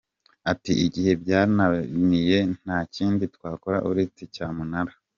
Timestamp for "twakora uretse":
3.35-4.21